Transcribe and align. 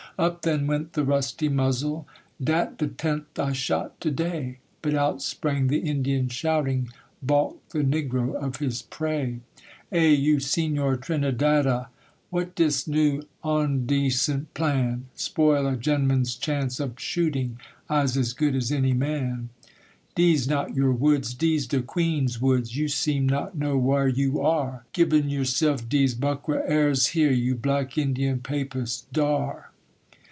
Up 0.19 0.43
then 0.43 0.67
went 0.67 0.93
the 0.93 1.03
rusty 1.05 1.49
muzzle, 1.49 2.05
'Dat 2.43 2.77
de 2.77 2.89
tenth 2.89 3.39
I 3.39 3.53
shot 3.53 3.99
to 4.01 4.11
day:' 4.11 4.59
But 4.83 4.93
out 4.93 5.19
sprang 5.23 5.65
the 5.65 5.79
Indian 5.79 6.27
shouting, 6.29 6.89
Balked 7.23 7.71
the 7.71 7.81
negro 7.83 8.35
of 8.35 8.57
his 8.57 8.83
prey. 8.83 9.39
'Eh, 9.91 10.09
you 10.09 10.39
Senor 10.39 10.97
Trinidada! 10.97 11.87
What 12.29 12.53
dis 12.53 12.87
new 12.87 13.23
ondacent 13.43 14.47
plan? 14.53 15.05
Spoil 15.15 15.65
a 15.65 15.75
genl'man's 15.75 16.35
chance 16.35 16.79
ob 16.79 16.99
shooting? 16.99 17.57
I 17.89 18.01
as 18.03 18.33
good 18.33 18.55
as 18.55 18.71
any 18.71 18.93
man. 18.93 19.49
'Dese 20.13 20.45
not 20.47 20.75
your 20.75 20.91
woods; 20.91 21.33
dese 21.33 21.65
de 21.65 21.81
Queen's 21.81 22.39
woods: 22.39 22.75
You 22.75 22.89
seem 22.89 23.27
not 23.27 23.57
know 23.57 23.75
whar 23.75 24.07
you 24.07 24.41
ar, 24.41 24.85
Gibbin' 24.93 25.29
yuself 25.31 25.89
dese 25.89 26.13
buckra 26.13 26.61
airs 26.67 27.07
here, 27.07 27.31
You 27.31 27.55
black 27.55 27.97
Indian 27.97 28.39
Papist! 28.39 29.11
Dar!' 29.11 29.69